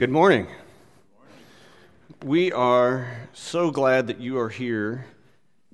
Good 0.00 0.08
morning. 0.08 0.46
We 2.24 2.52
are 2.52 3.06
so 3.34 3.70
glad 3.70 4.06
that 4.06 4.18
you 4.18 4.38
are 4.38 4.48
here 4.48 5.04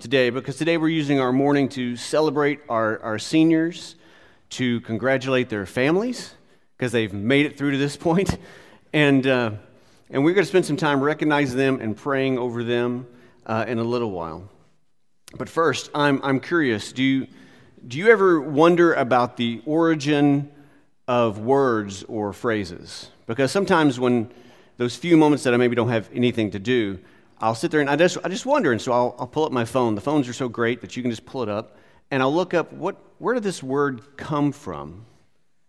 today 0.00 0.30
because 0.30 0.56
today 0.56 0.78
we're 0.78 0.88
using 0.88 1.20
our 1.20 1.32
morning 1.32 1.68
to 1.68 1.94
celebrate 1.94 2.58
our, 2.68 3.00
our 3.04 3.20
seniors, 3.20 3.94
to 4.50 4.80
congratulate 4.80 5.48
their 5.48 5.64
families 5.64 6.34
because 6.76 6.90
they've 6.90 7.12
made 7.12 7.46
it 7.46 7.56
through 7.56 7.70
to 7.70 7.76
this 7.78 7.96
point, 8.08 8.36
and, 8.92 9.28
uh, 9.28 9.52
and 10.10 10.24
we're 10.24 10.34
going 10.34 10.42
to 10.42 10.48
spend 10.48 10.66
some 10.66 10.76
time 10.76 11.00
recognizing 11.00 11.56
them 11.56 11.80
and 11.80 11.96
praying 11.96 12.36
over 12.36 12.64
them 12.64 13.06
uh, 13.46 13.64
in 13.68 13.78
a 13.78 13.84
little 13.84 14.10
while. 14.10 14.50
But 15.38 15.48
first, 15.48 15.88
I'm, 15.94 16.20
I'm 16.24 16.40
curious 16.40 16.90
do 16.90 17.04
you, 17.04 17.28
do 17.86 17.96
you 17.96 18.08
ever 18.08 18.40
wonder 18.40 18.92
about 18.92 19.36
the 19.36 19.62
origin 19.66 20.50
of 21.06 21.38
words 21.38 22.02
or 22.08 22.32
phrases? 22.32 23.12
Because 23.26 23.52
sometimes 23.52 23.98
when 24.00 24.30
those 24.76 24.96
few 24.96 25.16
moments 25.16 25.44
that 25.44 25.54
I 25.54 25.56
maybe 25.56 25.76
don't 25.76 25.88
have 25.88 26.08
anything 26.14 26.52
to 26.52 26.58
do, 26.58 26.98
I'll 27.38 27.54
sit 27.54 27.70
there 27.70 27.80
and 27.80 27.90
I 27.90 27.96
just, 27.96 28.18
I 28.24 28.28
just 28.28 28.46
wonder. 28.46 28.72
And 28.72 28.80
so 28.80 28.92
I'll, 28.92 29.14
I'll 29.18 29.26
pull 29.26 29.44
up 29.44 29.52
my 29.52 29.64
phone. 29.64 29.94
The 29.94 30.00
phones 30.00 30.28
are 30.28 30.32
so 30.32 30.48
great 30.48 30.80
that 30.80 30.96
you 30.96 31.02
can 31.02 31.10
just 31.10 31.26
pull 31.26 31.42
it 31.42 31.48
up. 31.48 31.76
And 32.10 32.22
I'll 32.22 32.34
look 32.34 32.54
up 32.54 32.72
what, 32.72 32.96
where 33.18 33.34
did 33.34 33.42
this 33.42 33.62
word 33.62 34.16
come 34.16 34.52
from? 34.52 35.04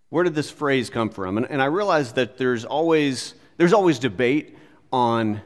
Where 0.09 0.23
did 0.23 0.35
this 0.35 0.49
phrase 0.49 0.89
come 0.89 1.09
from? 1.09 1.37
And, 1.37 1.47
and 1.49 1.61
I 1.61 1.65
realize 1.65 2.13
that 2.13 2.37
there's 2.37 2.63
always, 2.63 3.33
there's 3.57 3.73
always 3.73 3.99
debate 3.99 4.57
on, 4.93 5.41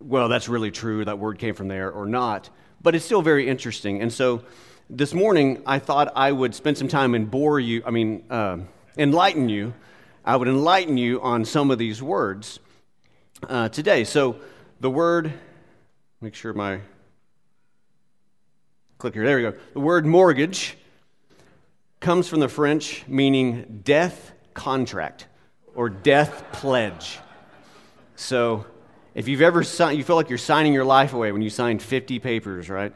well, 0.00 0.28
that's 0.28 0.48
really 0.48 0.70
true, 0.70 1.04
that 1.04 1.18
word 1.18 1.38
came 1.38 1.54
from 1.54 1.68
there 1.68 1.92
or 1.92 2.06
not. 2.06 2.50
But 2.82 2.94
it's 2.94 3.04
still 3.04 3.22
very 3.22 3.48
interesting. 3.48 4.02
And 4.02 4.12
so 4.12 4.42
this 4.90 5.14
morning, 5.14 5.62
I 5.66 5.78
thought 5.78 6.12
I 6.16 6.32
would 6.32 6.54
spend 6.54 6.78
some 6.78 6.88
time 6.88 7.14
and 7.14 7.30
bore 7.30 7.60
you, 7.60 7.82
I 7.86 7.90
mean, 7.90 8.24
uh, 8.30 8.58
enlighten 8.96 9.48
you. 9.48 9.74
I 10.26 10.34
would 10.34 10.48
enlighten 10.48 10.96
you 10.96 11.22
on 11.22 11.44
some 11.44 11.70
of 11.70 11.78
these 11.78 12.02
words 12.02 12.58
uh, 13.48 13.68
today. 13.68 14.02
So 14.02 14.40
the 14.80 14.90
word, 14.90 15.32
make 16.20 16.34
sure 16.34 16.52
my 16.52 16.80
click 18.98 19.14
here, 19.14 19.24
there 19.24 19.36
we 19.36 19.42
go. 19.42 19.54
The 19.72 19.78
word 19.78 20.04
mortgage 20.04 20.76
comes 22.00 22.26
from 22.26 22.40
the 22.40 22.48
French 22.48 23.06
meaning 23.06 23.82
death 23.84 24.32
contract 24.52 25.28
or 25.76 25.88
death 25.88 26.44
pledge. 26.50 27.20
So 28.16 28.66
if 29.14 29.28
you've 29.28 29.42
ever 29.42 29.62
signed, 29.62 29.96
you 29.96 30.02
feel 30.02 30.16
like 30.16 30.28
you're 30.28 30.38
signing 30.38 30.72
your 30.72 30.84
life 30.84 31.12
away 31.12 31.30
when 31.30 31.42
you 31.42 31.50
sign 31.50 31.78
50 31.78 32.18
papers, 32.18 32.68
right? 32.68 32.92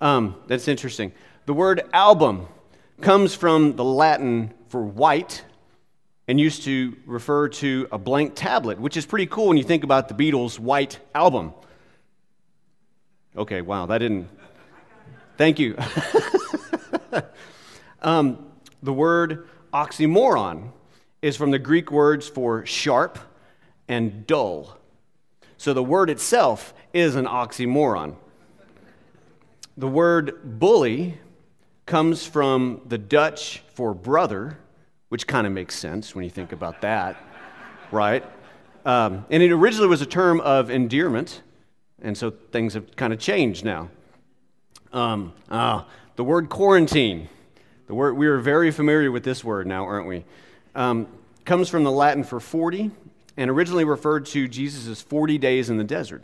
Um, 0.00 0.36
that's 0.46 0.68
interesting. 0.68 1.12
The 1.46 1.54
word 1.54 1.82
album 1.92 2.46
comes 3.00 3.34
from 3.34 3.74
the 3.74 3.82
Latin 3.82 4.54
for 4.68 4.80
white 4.80 5.42
and 6.32 6.40
used 6.40 6.62
to 6.62 6.96
refer 7.04 7.46
to 7.46 7.86
a 7.92 7.98
blank 7.98 8.32
tablet, 8.34 8.80
which 8.80 8.96
is 8.96 9.04
pretty 9.04 9.26
cool 9.26 9.48
when 9.48 9.58
you 9.58 9.62
think 9.62 9.84
about 9.84 10.08
the 10.08 10.14
Beatles' 10.14 10.58
White 10.58 10.98
Album. 11.14 11.52
Okay, 13.36 13.60
wow, 13.60 13.84
that 13.84 13.98
didn't. 13.98 14.30
Thank 15.36 15.58
you. 15.58 15.76
um, 18.02 18.46
the 18.82 18.94
word 18.94 19.46
oxymoron 19.74 20.70
is 21.20 21.36
from 21.36 21.50
the 21.50 21.58
Greek 21.58 21.92
words 21.92 22.26
for 22.26 22.64
sharp 22.64 23.18
and 23.86 24.26
dull. 24.26 24.78
So 25.58 25.74
the 25.74 25.84
word 25.84 26.08
itself 26.08 26.72
is 26.94 27.14
an 27.14 27.26
oxymoron. 27.26 28.16
The 29.76 29.88
word 29.88 30.58
bully 30.58 31.18
comes 31.84 32.26
from 32.26 32.80
the 32.86 32.96
Dutch 32.96 33.62
for 33.74 33.92
brother 33.92 34.56
which 35.12 35.26
kind 35.26 35.46
of 35.46 35.52
makes 35.52 35.74
sense 35.74 36.14
when 36.14 36.24
you 36.24 36.30
think 36.30 36.52
about 36.52 36.80
that, 36.80 37.18
right? 37.90 38.24
Um, 38.86 39.26
and 39.28 39.42
it 39.42 39.52
originally 39.52 39.86
was 39.86 40.00
a 40.00 40.06
term 40.06 40.40
of 40.40 40.70
endearment, 40.70 41.42
and 42.00 42.16
so 42.16 42.30
things 42.30 42.72
have 42.72 42.96
kind 42.96 43.12
of 43.12 43.18
changed 43.18 43.62
now. 43.62 43.90
Um, 44.90 45.34
uh, 45.50 45.82
the 46.16 46.24
word 46.24 46.48
quarantine, 46.48 47.28
the 47.88 47.94
word 47.94 48.16
we 48.16 48.26
are 48.26 48.38
very 48.38 48.70
familiar 48.70 49.12
with 49.12 49.22
this 49.22 49.44
word 49.44 49.66
now, 49.66 49.84
aren't 49.84 50.06
we? 50.06 50.24
Um, 50.74 51.06
comes 51.44 51.68
from 51.68 51.84
the 51.84 51.92
Latin 51.92 52.24
for 52.24 52.40
40 52.40 52.90
and 53.36 53.50
originally 53.50 53.84
referred 53.84 54.24
to 54.24 54.48
Jesus' 54.48 55.02
40 55.02 55.36
days 55.36 55.68
in 55.68 55.76
the 55.76 55.84
desert. 55.84 56.22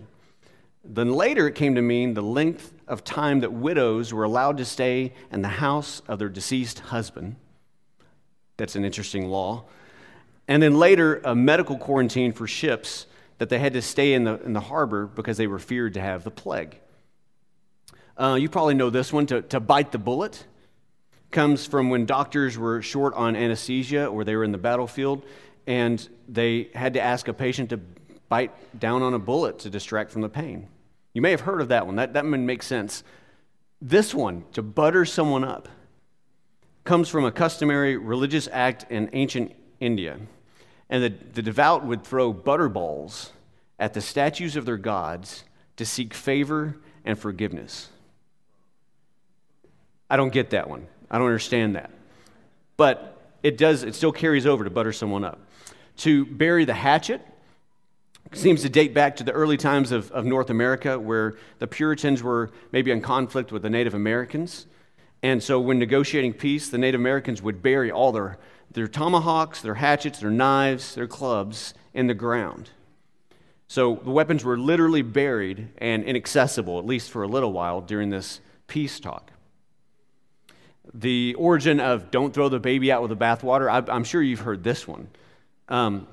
Then 0.82 1.12
later 1.12 1.46
it 1.46 1.54
came 1.54 1.74
to 1.74 1.82
mean 1.82 2.14
the 2.14 2.22
length 2.22 2.72
of 2.86 3.04
time 3.04 3.40
that 3.40 3.52
widows 3.52 4.14
were 4.14 4.24
allowed 4.24 4.56
to 4.56 4.64
stay 4.64 5.12
in 5.30 5.42
the 5.42 5.48
house 5.48 6.00
of 6.08 6.18
their 6.18 6.30
deceased 6.30 6.78
husband. 6.78 7.36
That's 8.58 8.76
an 8.76 8.84
interesting 8.84 9.28
law. 9.28 9.64
And 10.46 10.62
then 10.62 10.78
later, 10.78 11.20
a 11.24 11.34
medical 11.34 11.78
quarantine 11.78 12.32
for 12.32 12.46
ships 12.46 13.06
that 13.38 13.48
they 13.48 13.58
had 13.58 13.72
to 13.72 13.82
stay 13.82 14.12
in 14.12 14.24
the, 14.24 14.40
in 14.42 14.52
the 14.52 14.60
harbor 14.60 15.06
because 15.06 15.36
they 15.36 15.46
were 15.46 15.58
feared 15.58 15.94
to 15.94 16.00
have 16.00 16.24
the 16.24 16.30
plague. 16.30 16.78
Uh, 18.16 18.36
you 18.38 18.48
probably 18.48 18.74
know 18.74 18.90
this 18.90 19.12
one 19.12 19.26
to, 19.26 19.42
to 19.42 19.60
bite 19.60 19.92
the 19.92 19.98
bullet 19.98 20.44
comes 21.30 21.66
from 21.66 21.90
when 21.90 22.04
doctors 22.06 22.58
were 22.58 22.82
short 22.82 23.14
on 23.14 23.36
anesthesia 23.36 24.06
or 24.06 24.24
they 24.24 24.34
were 24.34 24.44
in 24.44 24.50
the 24.50 24.58
battlefield 24.58 25.22
and 25.66 26.08
they 26.28 26.68
had 26.74 26.94
to 26.94 27.00
ask 27.00 27.28
a 27.28 27.32
patient 27.32 27.70
to 27.70 27.78
bite 28.28 28.50
down 28.80 29.02
on 29.02 29.14
a 29.14 29.18
bullet 29.18 29.58
to 29.60 29.70
distract 29.70 30.10
from 30.10 30.22
the 30.22 30.28
pain. 30.28 30.66
You 31.12 31.22
may 31.22 31.30
have 31.30 31.42
heard 31.42 31.60
of 31.60 31.68
that 31.68 31.86
one. 31.86 31.96
That, 31.96 32.14
that 32.14 32.24
one 32.24 32.46
makes 32.46 32.66
sense. 32.66 33.04
This 33.80 34.14
one, 34.14 34.44
to 34.54 34.62
butter 34.62 35.04
someone 35.04 35.44
up, 35.44 35.68
comes 36.88 37.10
from 37.10 37.26
a 37.26 37.30
customary 37.30 37.98
religious 37.98 38.48
act 38.50 38.86
in 38.90 39.10
ancient 39.12 39.54
India. 39.78 40.18
And 40.88 41.04
the, 41.04 41.12
the 41.34 41.42
devout 41.42 41.84
would 41.84 42.02
throw 42.02 42.32
butterballs 42.32 43.28
at 43.78 43.92
the 43.92 44.00
statues 44.00 44.56
of 44.56 44.64
their 44.64 44.78
gods 44.78 45.44
to 45.76 45.84
seek 45.84 46.14
favor 46.14 46.78
and 47.04 47.18
forgiveness. 47.18 47.90
I 50.08 50.16
don't 50.16 50.32
get 50.32 50.48
that 50.50 50.70
one. 50.70 50.86
I 51.10 51.18
don't 51.18 51.26
understand 51.26 51.76
that. 51.76 51.90
But 52.78 53.20
it 53.42 53.58
does, 53.58 53.82
it 53.82 53.94
still 53.94 54.10
carries 54.10 54.46
over 54.46 54.64
to 54.64 54.70
butter 54.70 54.94
someone 54.94 55.24
up. 55.24 55.40
To 55.98 56.24
bury 56.24 56.64
the 56.64 56.72
hatchet 56.72 57.20
seems 58.32 58.62
to 58.62 58.70
date 58.70 58.94
back 58.94 59.16
to 59.16 59.24
the 59.24 59.32
early 59.32 59.58
times 59.58 59.92
of, 59.92 60.10
of 60.12 60.24
North 60.24 60.48
America 60.48 60.98
where 60.98 61.36
the 61.58 61.66
Puritans 61.66 62.22
were 62.22 62.50
maybe 62.72 62.90
in 62.90 63.02
conflict 63.02 63.52
with 63.52 63.60
the 63.60 63.70
Native 63.70 63.92
Americans. 63.92 64.66
And 65.22 65.42
so, 65.42 65.58
when 65.58 65.78
negotiating 65.78 66.34
peace, 66.34 66.68
the 66.68 66.78
Native 66.78 67.00
Americans 67.00 67.42
would 67.42 67.62
bury 67.62 67.90
all 67.90 68.12
their, 68.12 68.38
their 68.70 68.86
tomahawks, 68.86 69.60
their 69.60 69.74
hatchets, 69.74 70.20
their 70.20 70.30
knives, 70.30 70.94
their 70.94 71.08
clubs 71.08 71.74
in 71.92 72.06
the 72.06 72.14
ground. 72.14 72.70
So, 73.66 73.96
the 73.96 74.10
weapons 74.10 74.44
were 74.44 74.56
literally 74.56 75.02
buried 75.02 75.70
and 75.78 76.04
inaccessible, 76.04 76.78
at 76.78 76.86
least 76.86 77.10
for 77.10 77.24
a 77.24 77.28
little 77.28 77.52
while, 77.52 77.80
during 77.80 78.10
this 78.10 78.40
peace 78.68 79.00
talk. 79.00 79.32
The 80.94 81.34
origin 81.34 81.80
of 81.80 82.10
don't 82.12 82.32
throw 82.32 82.48
the 82.48 82.60
baby 82.60 82.92
out 82.92 83.02
with 83.02 83.10
the 83.10 83.16
bathwater, 83.16 83.68
I'm 83.88 84.04
sure 84.04 84.22
you've 84.22 84.40
heard 84.40 84.62
this 84.62 84.86
one. 84.86 85.08
Um, 85.68 86.06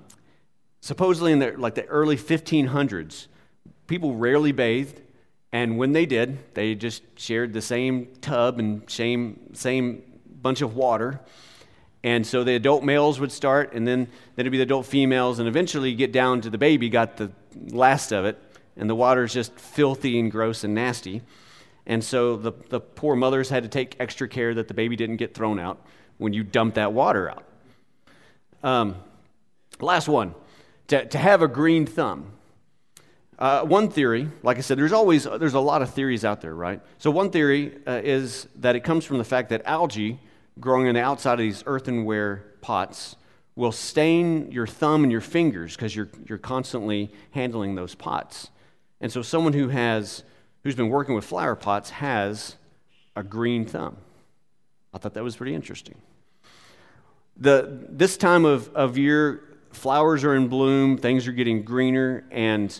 supposedly, 0.81 1.31
in 1.31 1.39
the, 1.39 1.51
like 1.51 1.75
the 1.75 1.85
early 1.85 2.17
1500s, 2.17 3.27
people 3.85 4.15
rarely 4.15 4.51
bathed 4.51 5.01
and 5.55 5.77
when 5.77 5.93
they 5.93 6.05
did, 6.05 6.53
they 6.53 6.75
just 6.75 7.01
shared 7.17 7.53
the 7.53 7.61
same 7.61 8.07
tub 8.19 8.59
and 8.59 8.81
same, 8.89 9.53
same 9.53 10.03
bunch 10.41 10.59
of 10.59 10.75
water. 10.75 11.21
And 12.03 12.27
so 12.27 12.43
the 12.43 12.55
adult 12.55 12.83
males 12.83 13.21
would 13.21 13.31
start, 13.31 13.71
and 13.71 13.87
then, 13.87 14.03
then 14.35 14.45
it'd 14.45 14.51
be 14.51 14.57
the 14.57 14.63
adult 14.63 14.85
females, 14.85 15.39
and 15.39 15.47
eventually 15.47 15.91
you 15.91 15.95
get 15.95 16.11
down 16.11 16.41
to 16.41 16.49
the 16.49 16.57
baby, 16.57 16.89
got 16.89 17.15
the 17.15 17.31
last 17.69 18.11
of 18.11 18.25
it, 18.25 18.37
and 18.75 18.89
the 18.89 18.95
water's 18.95 19.33
just 19.33 19.57
filthy 19.57 20.19
and 20.19 20.29
gross 20.29 20.65
and 20.65 20.75
nasty. 20.75 21.21
And 21.85 22.03
so 22.03 22.35
the, 22.35 22.51
the 22.67 22.81
poor 22.81 23.15
mothers 23.15 23.47
had 23.47 23.63
to 23.63 23.69
take 23.69 23.95
extra 23.97 24.27
care 24.27 24.53
that 24.55 24.67
the 24.67 24.73
baby 24.73 24.97
didn't 24.97 25.15
get 25.15 25.33
thrown 25.33 25.57
out 25.57 25.81
when 26.17 26.33
you 26.33 26.43
dump 26.43 26.75
that 26.75 26.91
water 26.91 27.29
out. 27.29 27.45
Um, 28.61 28.97
last 29.79 30.09
one 30.09 30.35
to, 30.89 31.05
to 31.05 31.17
have 31.17 31.41
a 31.41 31.47
green 31.47 31.85
thumb. 31.85 32.33
Uh, 33.37 33.63
one 33.63 33.89
theory, 33.89 34.29
like 34.43 34.57
I 34.57 34.61
said, 34.61 34.77
there's 34.77 34.93
always 34.93 35.25
there's 35.25 35.55
a 35.55 35.59
lot 35.59 35.81
of 35.81 35.93
theories 35.93 36.23
out 36.23 36.41
there, 36.41 36.55
right? 36.55 36.81
So 36.99 37.11
one 37.11 37.31
theory 37.31 37.77
uh, 37.85 38.01
is 38.03 38.47
that 38.55 38.75
it 38.75 38.81
comes 38.81 39.03
from 39.03 39.17
the 39.17 39.25
fact 39.25 39.49
that 39.49 39.61
algae 39.65 40.19
growing 40.59 40.87
on 40.87 40.95
the 40.95 41.01
outside 41.01 41.33
of 41.33 41.39
these 41.39 41.63
earthenware 41.65 42.45
pots 42.61 43.17
will 43.55 43.73
stain 43.73 44.51
your 44.51 44.67
thumb 44.67 45.03
and 45.03 45.11
your 45.11 45.21
fingers 45.21 45.75
because 45.75 45.95
you're 45.95 46.09
you're 46.27 46.37
constantly 46.37 47.11
handling 47.31 47.75
those 47.75 47.93
pots. 47.93 48.49
And 49.01 49.11
so 49.11 49.21
someone 49.21 49.53
who 49.53 49.67
has 49.67 50.23
who's 50.63 50.75
been 50.75 50.89
working 50.89 51.13
with 51.13 51.25
flower 51.25 51.55
pots 51.55 51.89
has 51.89 52.55
a 53.17 53.23
green 53.23 53.65
thumb. 53.65 53.97
I 54.93 54.97
thought 54.97 55.13
that 55.13 55.23
was 55.23 55.35
pretty 55.35 55.53
interesting. 55.53 55.95
The 57.35 57.85
this 57.89 58.15
time 58.15 58.45
of, 58.45 58.73
of 58.73 58.97
year, 58.97 59.43
flowers 59.73 60.23
are 60.23 60.35
in 60.35 60.47
bloom, 60.47 60.97
things 60.97 61.27
are 61.27 61.33
getting 61.33 61.63
greener, 61.63 62.23
and 62.31 62.79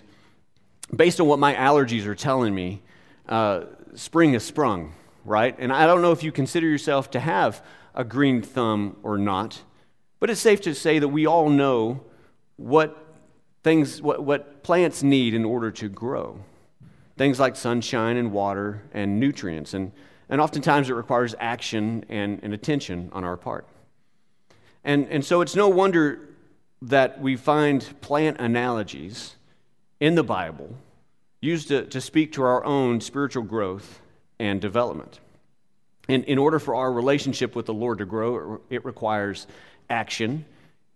based 0.94 1.20
on 1.20 1.28
what 1.28 1.40
my 1.40 1.54
allergies 1.56 2.06
are 2.06 2.16
telling 2.16 2.54
me, 2.54 2.82
uh, 3.28 3.62
spring 3.96 4.34
has 4.34 4.44
sprung, 4.44 4.94
right? 5.24 5.56
And 5.58 5.72
I 5.72 5.86
don't 5.86 6.02
know 6.02 6.12
if 6.12 6.24
you 6.24 6.32
consider 6.32 6.68
yourself 6.68 7.10
to 7.12 7.20
have 7.20 7.64
a 7.94 8.04
green 8.04 8.42
thumb 8.42 8.98
or 9.04 9.18
not, 9.18 9.62
but 10.20 10.30
it's 10.30 10.42
safe 10.42 10.62
to 10.62 10.76
say 10.76 11.00
that 11.00 11.08
we 11.08 11.26
all 11.26 11.50
know 11.50 12.04
what 12.58 13.06
things, 13.64 14.02
what, 14.02 14.24
what 14.24 14.64
plants 14.64 15.02
need 15.02 15.34
in 15.34 15.44
order 15.44 15.72
to 15.72 15.90
grow. 15.90 16.40
Things 17.18 17.40
like 17.40 17.56
sunshine 17.56 18.18
and 18.18 18.31
water 18.31 18.84
and 18.94 19.20
nutrients. 19.20 19.74
And, 19.74 19.92
and 20.30 20.42
oftentimes 20.42 20.90
it 20.90 20.94
requires 20.94 21.34
action 21.40 22.06
and, 22.10 22.40
and 22.44 22.54
attention 22.54 23.10
on 23.14 23.24
our 23.24 23.38
part. 23.38 23.68
And, 24.84 25.08
and 25.10 25.26
so 25.26 25.42
it's 25.42 25.56
no 25.56 25.68
wonder 25.68 26.30
that 26.81 27.20
we 27.20 27.36
find 27.36 28.00
plant 28.02 28.40
analogies 28.40 29.36
in 30.06 30.13
the 30.13 30.24
Bible 30.24 30.69
used 31.42 31.69
to, 31.69 31.84
to 31.86 32.00
speak 32.00 32.34
to 32.34 32.44
our 32.44 32.63
own 32.63 33.02
spiritual 33.02 33.42
growth 33.42 34.02
and 34.38 34.62
development. 34.62 35.19
And 36.07 36.24
in 36.25 36.38
order 36.38 36.60
for 36.60 36.75
our 36.75 36.94
relationship 36.94 37.56
with 37.56 37.66
the 37.66 37.74
Lord 37.74 37.98
to 37.98 38.06
grow, 38.06 38.62
it 38.69 38.86
requires 38.86 39.48
action, 39.90 40.46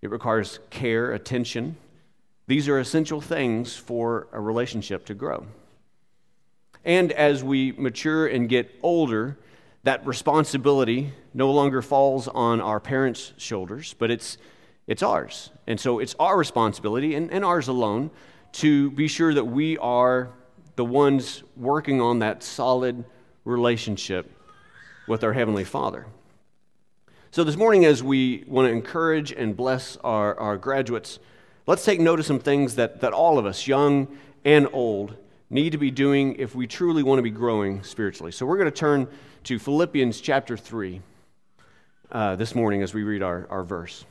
it 0.04 0.12
requires 0.12 0.60
care, 0.70 1.12
attention. 1.14 1.76
These 2.46 2.68
are 2.68 2.78
essential 2.78 3.20
things 3.20 3.76
for 3.76 4.28
a 4.32 4.40
relationship 4.40 5.08
to 5.08 5.16
grow. 5.16 5.48
And 6.86 7.12
as 7.12 7.44
we 7.44 7.72
mature 7.72 8.28
and 8.28 8.48
get 8.48 8.70
older, 8.84 9.40
that 9.86 10.06
responsibility 10.06 11.14
no 11.34 11.50
longer 11.50 11.82
falls 11.82 12.28
on 12.28 12.62
our 12.62 12.80
parents' 12.80 13.34
shoulders, 13.38 13.96
but 13.98 14.12
it's, 14.12 14.38
it's 14.86 15.02
ours. 15.02 15.50
And 15.66 15.80
so 15.80 15.98
it's 15.98 16.16
our 16.20 16.38
responsibility 16.38 17.16
and, 17.16 17.32
and 17.32 17.44
ours 17.44 17.68
alone 17.68 18.12
to 18.54 18.92
be 18.92 19.08
sure 19.08 19.34
that 19.34 19.46
we 19.46 19.78
are 19.78 20.30
the 20.76 20.86
ones 20.86 21.44
working 21.56 22.02
on 22.02 22.20
that 22.20 22.42
solid 22.44 23.04
relationship 23.44 24.32
with 25.08 25.24
our 25.24 25.34
Heavenly 25.34 25.64
Father. 25.64 26.06
So, 27.32 27.44
this 27.44 27.58
morning, 27.58 27.86
as 27.86 28.02
we 28.02 28.44
want 28.48 28.68
to 28.68 28.72
encourage 28.72 29.32
and 29.32 29.56
bless 29.56 29.98
our, 29.98 30.40
our 30.40 30.58
graduates, 30.58 31.20
let's 31.68 31.86
take 31.86 32.00
note 32.00 32.20
of 32.20 32.26
some 32.26 32.40
things 32.40 32.76
that, 32.76 33.02
that 33.02 33.14
all 33.14 33.38
of 33.38 33.46
us, 33.46 33.68
young 33.68 34.08
and 34.46 34.68
old, 34.74 35.16
need 35.50 35.72
to 35.72 35.78
be 35.78 35.92
doing 35.92 36.36
if 36.36 36.56
we 36.56 36.66
truly 36.66 37.04
want 37.04 37.20
to 37.20 37.24
be 37.24 37.30
growing 37.30 37.84
spiritually. 37.84 38.32
So, 38.32 38.46
we're 38.46 38.58
going 38.58 38.72
to 38.72 38.78
turn 38.78 39.08
to 39.44 39.60
Philippians 39.60 40.22
chapter 40.22 40.58
3 40.58 41.02
uh, 42.12 42.36
this 42.36 42.56
morning 42.56 42.82
as 42.82 42.94
we 42.94 43.04
read 43.04 43.22
our, 43.22 43.48
our 43.50 43.64
verse. 43.64 44.06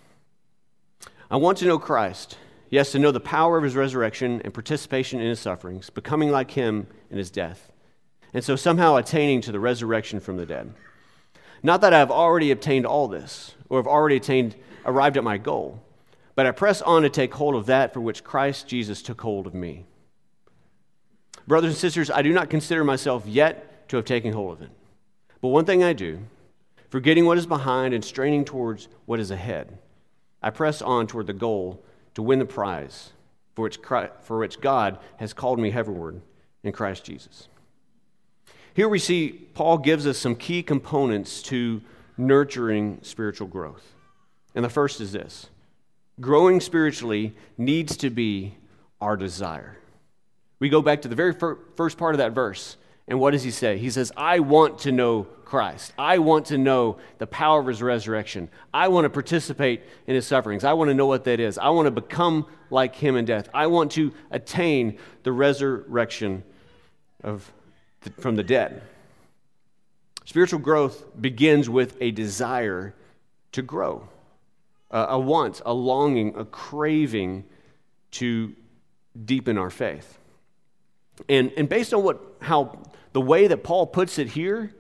I 1.31 1.37
want 1.37 1.59
to 1.59 1.65
know 1.67 1.79
Christ. 1.79 2.37
Yes, 2.71 2.93
to 2.93 2.99
know 2.99 3.13
the 3.13 3.21
power 3.21 3.57
of 3.57 3.65
his 3.65 3.77
resurrection 3.77 4.43
and 4.45 4.53
participation 4.53 5.21
in 5.21 5.29
his 5.29 5.41
sufferings, 5.41 5.89
becoming 5.89 6.31
like 6.31 6.51
him 6.51 6.87
in 7.11 7.17
his 7.17 7.31
death, 7.31 7.73
and 8.35 8.45
so 8.45 8.57
somehow 8.57 8.97
attaining 8.97 9.41
to 9.43 9.53
the 9.53 9.61
resurrection 9.61 10.21
from 10.21 10.37
the 10.37 10.45
dead. 10.47 10.75
Not 11.63 11.81
that 11.81 11.95
I 11.95 11.99
have 11.99 12.11
already 12.11 12.51
obtained 12.51 12.87
all 12.87 13.09
this, 13.09 13.55
or 13.69 13.79
have 13.79 13.87
already 13.87 14.17
attained, 14.17 14.55
arrived 14.85 15.17
at 15.17 15.25
my 15.25 15.39
goal, 15.39 15.83
but 16.35 16.47
I 16.47 16.51
press 16.51 16.83
on 16.83 17.03
to 17.03 17.09
take 17.09 17.35
hold 17.35 17.55
of 17.55 17.67
that 17.67 17.93
for 17.93 18.01
which 18.01 18.23
Christ 18.23 18.69
Jesus 18.69 19.03
took 19.03 19.21
hold 19.21 19.47
of 19.47 19.55
me. 19.55 19.87
Brothers 21.47 21.71
and 21.71 21.79
sisters, 21.79 22.11
I 22.11 22.21
do 22.21 22.33
not 22.33 22.51
consider 22.51 22.85
myself 22.85 23.27
yet 23.27 23.89
to 23.89 23.97
have 23.97 24.05
taken 24.05 24.35
hold 24.35 24.53
of 24.53 24.63
it. 24.63 24.71
But 25.41 25.49
one 25.49 25.65
thing 25.65 25.83
I 25.83 25.95
do, 25.95 26.21
forgetting 26.91 27.25
what 27.25 27.39
is 27.39 27.47
behind 27.47 27.95
and 27.95 28.05
straining 28.05 28.45
towards 28.45 28.89
what 29.07 29.19
is 29.19 29.31
ahead, 29.31 29.79
I 30.43 30.51
press 30.51 30.83
on 30.83 31.07
toward 31.07 31.27
the 31.27 31.33
goal 31.33 31.83
to 32.19 32.23
win 32.23 32.41
the 32.41 32.45
prize 32.45 33.13
for 33.55 33.63
which, 33.63 33.81
Christ, 33.81 34.13
for 34.23 34.39
which 34.41 34.61
God 34.61 34.99
has 35.19 35.33
called 35.33 35.61
me 35.61 35.71
heavenward 35.71 36.21
in 36.65 36.73
Christ 36.73 37.05
Jesus. 37.05 37.47
Here 38.75 38.89
we 38.89 38.99
see 38.99 39.29
Paul 39.55 39.79
gives 39.79 40.05
us 40.05 40.19
some 40.19 40.35
key 40.35 40.65
components 40.65 41.43
to 41.43 41.81
nurturing 42.17 42.99
spiritual 43.03 43.47
growth. 43.47 43.95
And 44.57 44.65
the 44.65 44.69
first 44.69 45.01
is 45.01 45.13
this 45.13 45.47
growing 46.21 46.59
spiritually 46.59 47.37
needs 47.57 47.97
to 47.99 48.11
be 48.11 48.57
our 49.01 49.17
desire. 49.17 49.79
We 50.59 50.71
go 50.71 50.83
back 50.83 51.03
to 51.03 51.09
the 51.09 51.15
very 51.15 51.35
first 51.35 51.99
part 51.99 52.17
of 52.17 52.19
that 52.19 52.33
verse. 52.33 52.77
And 53.09 53.19
what 53.19 53.31
does 53.31 53.43
he 53.43 53.51
say? 53.51 53.79
He 53.79 53.91
says, 53.91 54.13
I 54.17 54.41
want 54.41 54.81
to 54.81 54.93
know 54.93 55.25
Christ. 55.45 55.95
I 55.99 56.19
want 56.19 56.47
to 56.47 56.59
know 56.59 56.99
the 57.17 57.27
power 57.27 57.59
of 57.59 57.67
his 57.67 57.83
resurrection. 57.83 58.51
I 58.73 58.89
want 58.89 59.07
to 59.07 59.11
participate 59.11 59.81
in 60.07 60.15
his 60.15 60.27
sufferings. 60.27 60.63
I 60.63 60.75
want 60.75 60.89
to 60.89 60.95
know 60.95 61.07
what 61.07 61.25
that 61.25 61.41
is. 61.41 61.57
I 61.57 61.71
want 61.71 61.87
to 61.87 61.91
become 61.91 62.47
like 62.69 62.95
him 62.95 63.17
in 63.17 63.25
death. 63.25 63.49
I 63.55 63.67
want 63.69 63.93
to 63.93 64.13
attain 64.31 64.99
the 65.23 65.33
resurrection 65.33 66.45
of 67.25 67.51
from 68.21 68.37
the 68.37 68.45
dead. 68.45 68.83
Spiritual 70.27 70.59
growth 70.59 71.05
begins 71.19 71.71
with 71.71 71.97
a 72.03 72.11
desire 72.11 72.95
to 73.53 73.63
grow, 73.63 74.07
a, 74.91 75.07
a 75.11 75.19
want, 75.19 75.63
a 75.65 75.73
longing, 75.73 76.35
a 76.37 76.45
craving 76.45 77.45
to 78.11 78.55
deepen 79.25 79.57
our 79.57 79.71
faith. 79.71 80.19
And, 81.29 81.51
and 81.57 81.69
based 81.69 81.95
on 81.95 82.03
what, 82.05 82.21
how 82.43 82.79
the 83.19 83.21
way 83.21 83.49
that 83.49 83.65
Paul 83.65 83.87
puts 83.87 84.19
it 84.19 84.29
here, 84.29 84.73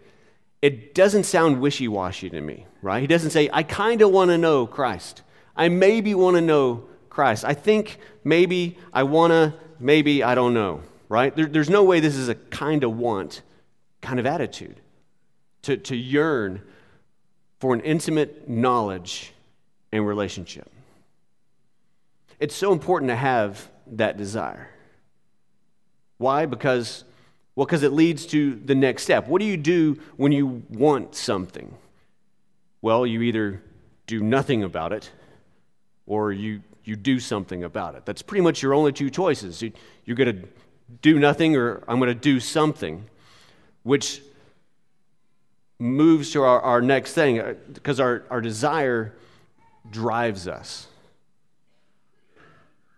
it 0.62 0.94
doesn't 0.94 1.24
sound 1.24 1.60
wishy 1.60 1.88
washy 1.88 2.30
to 2.30 2.40
me, 2.40 2.66
right? 2.82 3.00
He 3.00 3.06
doesn't 3.06 3.30
say, 3.30 3.50
I 3.52 3.64
kind 3.64 4.00
of 4.02 4.10
want 4.10 4.30
to 4.30 4.38
know 4.38 4.66
Christ. 4.66 5.22
I 5.56 5.68
maybe 5.68 6.14
want 6.14 6.36
to 6.36 6.40
know 6.40 6.84
Christ. 7.10 7.44
I 7.44 7.54
think 7.54 7.98
maybe 8.22 8.78
I 8.92 9.02
want 9.02 9.32
to, 9.32 9.54
maybe 9.80 10.22
I 10.22 10.34
don't 10.34 10.54
know 10.54 10.82
right? 11.08 11.34
There, 11.34 11.46
there's 11.46 11.70
no 11.70 11.84
way 11.84 12.00
this 12.00 12.16
is 12.16 12.28
a 12.28 12.34
kind 12.34 12.84
of 12.84 12.96
want 12.96 13.42
kind 14.00 14.20
of 14.20 14.26
attitude 14.26 14.80
to, 15.62 15.76
to 15.76 15.96
yearn 15.96 16.62
for 17.58 17.74
an 17.74 17.80
intimate 17.80 18.48
knowledge 18.48 19.32
and 19.90 20.06
relationship. 20.06 20.70
It's 22.38 22.54
so 22.54 22.72
important 22.72 23.08
to 23.10 23.16
have 23.16 23.68
that 23.92 24.16
desire. 24.16 24.70
Why? 26.18 26.46
Because, 26.46 27.04
well, 27.58 27.66
because 27.66 27.82
it 27.82 27.92
leads 27.92 28.24
to 28.26 28.54
the 28.54 28.76
next 28.76 29.02
step. 29.02 29.26
What 29.26 29.40
do 29.40 29.44
you 29.44 29.56
do 29.56 29.98
when 30.16 30.30
you 30.30 30.62
want 30.68 31.16
something? 31.16 31.74
Well, 32.82 33.04
you 33.04 33.20
either 33.22 33.64
do 34.06 34.20
nothing 34.20 34.62
about 34.62 34.92
it 34.92 35.10
or 36.06 36.30
you, 36.30 36.62
you 36.84 36.94
do 36.94 37.18
something 37.18 37.64
about 37.64 37.96
it. 37.96 38.06
That's 38.06 38.22
pretty 38.22 38.42
much 38.42 38.62
your 38.62 38.74
only 38.74 38.92
two 38.92 39.10
choices. 39.10 39.60
You, 39.60 39.72
you're 40.04 40.14
going 40.14 40.40
to 40.40 40.48
do 41.02 41.18
nothing 41.18 41.56
or 41.56 41.82
I'm 41.88 41.98
going 41.98 42.06
to 42.06 42.14
do 42.14 42.38
something, 42.38 43.04
which 43.82 44.22
moves 45.80 46.30
to 46.34 46.42
our, 46.42 46.60
our 46.60 46.80
next 46.80 47.14
thing 47.14 47.56
because 47.72 47.98
uh, 47.98 48.04
our, 48.04 48.24
our 48.30 48.40
desire 48.40 49.16
drives 49.90 50.46
us. 50.46 50.86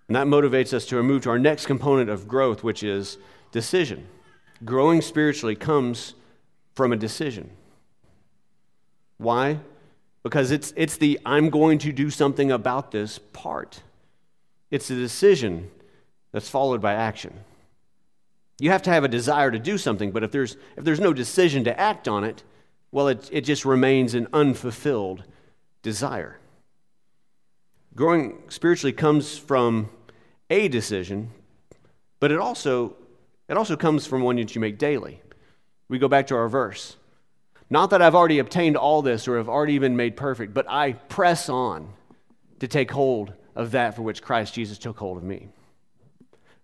And 0.06 0.16
that 0.16 0.26
motivates 0.26 0.74
us 0.74 0.84
to 0.88 1.02
move 1.02 1.22
to 1.22 1.30
our 1.30 1.38
next 1.38 1.64
component 1.64 2.10
of 2.10 2.28
growth, 2.28 2.62
which 2.62 2.82
is 2.82 3.16
decision. 3.52 4.06
Growing 4.64 5.00
spiritually 5.00 5.54
comes 5.54 6.14
from 6.74 6.92
a 6.92 6.96
decision. 6.96 7.50
Why? 9.18 9.60
Because 10.22 10.50
it's, 10.50 10.72
it's 10.76 10.96
the 10.96 11.18
I'm 11.24 11.50
going 11.50 11.78
to 11.80 11.92
do 11.92 12.10
something 12.10 12.50
about 12.50 12.90
this 12.90 13.18
part. 13.18 13.82
It's 14.70 14.90
a 14.90 14.94
decision 14.94 15.70
that's 16.32 16.48
followed 16.48 16.80
by 16.80 16.94
action. 16.94 17.34
You 18.58 18.70
have 18.70 18.82
to 18.82 18.90
have 18.90 19.04
a 19.04 19.08
desire 19.08 19.50
to 19.50 19.58
do 19.58 19.78
something, 19.78 20.10
but 20.10 20.22
if 20.22 20.30
there's, 20.30 20.56
if 20.76 20.84
there's 20.84 21.00
no 21.00 21.12
decision 21.12 21.64
to 21.64 21.80
act 21.80 22.06
on 22.06 22.24
it, 22.24 22.42
well, 22.92 23.08
it, 23.08 23.28
it 23.32 23.40
just 23.42 23.64
remains 23.64 24.14
an 24.14 24.28
unfulfilled 24.32 25.24
desire. 25.82 26.38
Growing 27.94 28.42
spiritually 28.48 28.92
comes 28.92 29.36
from 29.36 29.88
a 30.50 30.68
decision, 30.68 31.30
but 32.20 32.30
it 32.30 32.38
also, 32.38 32.96
it 33.50 33.56
also 33.56 33.76
comes 33.76 34.06
from 34.06 34.22
one 34.22 34.36
that 34.36 34.54
you 34.54 34.60
make 34.60 34.78
daily. 34.78 35.20
We 35.88 35.98
go 35.98 36.06
back 36.06 36.28
to 36.28 36.36
our 36.36 36.48
verse. 36.48 36.96
Not 37.68 37.90
that 37.90 38.00
I've 38.00 38.14
already 38.14 38.38
obtained 38.38 38.76
all 38.76 39.02
this 39.02 39.26
or 39.26 39.38
have 39.38 39.48
already 39.48 39.78
been 39.78 39.96
made 39.96 40.16
perfect, 40.16 40.54
but 40.54 40.70
I 40.70 40.92
press 40.92 41.48
on 41.48 41.92
to 42.60 42.68
take 42.68 42.92
hold 42.92 43.32
of 43.56 43.72
that 43.72 43.96
for 43.96 44.02
which 44.02 44.22
Christ 44.22 44.54
Jesus 44.54 44.78
took 44.78 44.98
hold 44.98 45.16
of 45.16 45.24
me. 45.24 45.48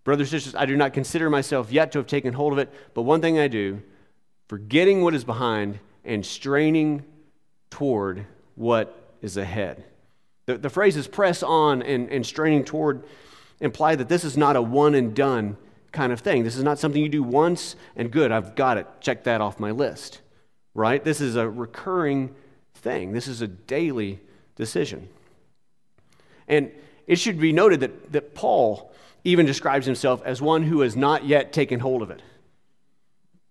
Brothers 0.04 0.32
and 0.32 0.40
sisters, 0.40 0.54
I 0.54 0.66
do 0.66 0.76
not 0.76 0.92
consider 0.92 1.28
myself 1.28 1.72
yet 1.72 1.90
to 1.92 1.98
have 1.98 2.06
taken 2.06 2.32
hold 2.32 2.52
of 2.52 2.60
it, 2.60 2.72
but 2.94 3.02
one 3.02 3.20
thing 3.20 3.36
I 3.36 3.48
do, 3.48 3.82
forgetting 4.46 5.02
what 5.02 5.14
is 5.14 5.24
behind 5.24 5.80
and 6.04 6.24
straining 6.24 7.04
toward 7.68 8.26
what 8.54 9.12
is 9.22 9.36
ahead. 9.36 9.84
The, 10.46 10.58
the 10.58 10.70
phrases 10.70 11.08
press 11.08 11.42
on 11.42 11.82
and, 11.82 12.08
and 12.10 12.24
straining 12.24 12.64
toward 12.64 13.02
imply 13.58 13.96
that 13.96 14.08
this 14.08 14.22
is 14.22 14.36
not 14.36 14.54
a 14.54 14.62
one 14.62 14.94
and 14.94 15.12
done 15.14 15.56
kind 15.92 16.12
of 16.12 16.20
thing. 16.20 16.44
This 16.44 16.56
is 16.56 16.62
not 16.62 16.78
something 16.78 17.02
you 17.02 17.08
do 17.08 17.22
once 17.22 17.76
and 17.96 18.10
good, 18.10 18.32
I've 18.32 18.54
got 18.54 18.78
it, 18.78 18.86
check 19.00 19.24
that 19.24 19.40
off 19.40 19.60
my 19.60 19.70
list, 19.70 20.20
right? 20.74 21.02
This 21.02 21.20
is 21.20 21.36
a 21.36 21.48
recurring 21.48 22.34
thing, 22.74 23.12
this 23.12 23.28
is 23.28 23.42
a 23.42 23.48
daily 23.48 24.20
decision. 24.56 25.08
And 26.48 26.70
it 27.06 27.16
should 27.16 27.38
be 27.38 27.52
noted 27.52 27.80
that, 27.80 28.12
that 28.12 28.34
Paul 28.34 28.92
even 29.24 29.46
describes 29.46 29.86
himself 29.86 30.22
as 30.24 30.40
one 30.40 30.62
who 30.62 30.80
has 30.80 30.96
not 30.96 31.24
yet 31.24 31.52
taken 31.52 31.80
hold 31.80 32.02
of 32.02 32.10
it. 32.10 32.22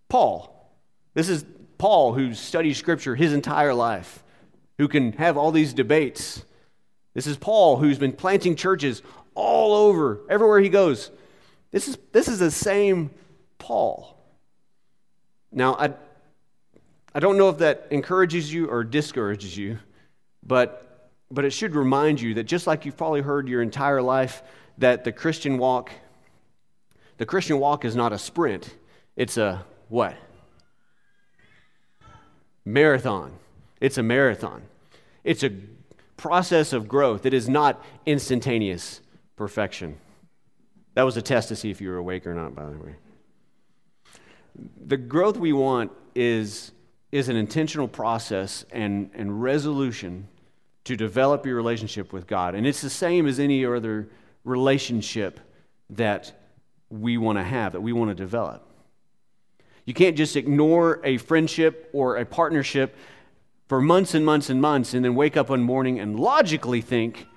Paul. 0.07 0.51
This 1.13 1.29
is 1.29 1.45
Paul 1.77 2.13
who 2.13 2.33
studied 2.33 2.75
Scripture 2.75 3.15
his 3.15 3.33
entire 3.33 3.73
life, 3.73 4.23
who 4.77 4.87
can 4.87 5.13
have 5.13 5.37
all 5.37 5.51
these 5.51 5.73
debates. 5.73 6.43
This 7.13 7.27
is 7.27 7.37
Paul 7.37 7.77
who's 7.77 7.97
been 7.97 8.13
planting 8.13 8.55
churches 8.55 9.01
all 9.33 9.73
over, 9.73 10.21
everywhere 10.29 10.59
he 10.59 10.69
goes. 10.69 11.11
This 11.75 11.89
is, 11.89 11.97
this 12.13 12.29
is 12.29 12.39
the 12.39 12.51
same 12.51 13.11
Paul. 13.57 14.17
Now, 15.51 15.73
I, 15.73 15.93
I 17.13 17.19
don't 17.19 17.37
know 17.37 17.49
if 17.49 17.57
that 17.57 17.87
encourages 17.91 18.53
you 18.53 18.67
or 18.67 18.85
discourages 18.85 19.57
you, 19.57 19.79
but, 20.41 21.11
but 21.29 21.43
it 21.43 21.49
should 21.49 21.75
remind 21.75 22.21
you 22.21 22.35
that 22.35 22.45
just 22.45 22.65
like 22.65 22.85
you've 22.85 22.95
probably 22.95 23.19
heard 23.19 23.49
your 23.49 23.61
entire 23.61 24.01
life, 24.01 24.41
that 24.77 25.03
the 25.03 25.11
Christian 25.11 25.57
walk, 25.57 25.91
the 27.17 27.25
Christian 27.25 27.59
walk 27.59 27.83
is 27.83 27.93
not 27.93 28.13
a 28.13 28.17
sprint. 28.17 28.73
It's 29.17 29.35
a 29.35 29.65
what? 29.89 30.15
Marathon. 32.63 33.33
It's 33.81 33.97
a 33.97 34.03
marathon. 34.03 34.61
It's 35.25 35.43
a 35.43 35.51
process 36.15 36.71
of 36.71 36.87
growth. 36.87 37.25
It 37.25 37.33
is 37.33 37.49
not 37.49 37.83
instantaneous 38.05 39.01
perfection. 39.35 39.97
That 40.95 41.03
was 41.03 41.17
a 41.17 41.21
test 41.21 41.49
to 41.49 41.55
see 41.55 41.69
if 41.69 41.79
you 41.79 41.89
were 41.89 41.97
awake 41.97 42.25
or 42.25 42.33
not, 42.33 42.55
by 42.55 42.65
the 42.65 42.77
way. 42.77 42.95
The 44.87 44.97
growth 44.97 45.37
we 45.37 45.53
want 45.53 45.91
is, 46.15 46.71
is 47.11 47.29
an 47.29 47.35
intentional 47.35 47.87
process 47.87 48.65
and, 48.71 49.11
and 49.13 49.41
resolution 49.41 50.27
to 50.85 50.95
develop 50.95 51.45
your 51.45 51.55
relationship 51.55 52.13
with 52.13 52.27
God. 52.27 52.55
And 52.55 52.65
it's 52.65 52.81
the 52.81 52.89
same 52.89 53.27
as 53.27 53.39
any 53.39 53.65
other 53.65 54.07
relationship 54.45 55.39
that 55.89 56.31
we 56.89 57.17
want 57.17 57.37
to 57.37 57.43
have, 57.43 57.73
that 57.73 57.81
we 57.81 57.91
want 57.91 58.11
to 58.11 58.15
develop. 58.15 58.65
You 59.83 59.93
can't 59.93 60.15
just 60.15 60.35
ignore 60.35 61.01
a 61.03 61.17
friendship 61.17 61.89
or 61.93 62.17
a 62.17 62.25
partnership 62.25 62.95
for 63.67 63.81
months 63.81 64.13
and 64.13 64.25
months 64.25 64.49
and 64.49 64.61
months 64.61 64.93
and 64.93 65.03
then 65.03 65.15
wake 65.15 65.35
up 65.35 65.49
one 65.49 65.61
morning 65.61 65.99
and 65.99 66.19
logically 66.19 66.81
think, 66.81 67.27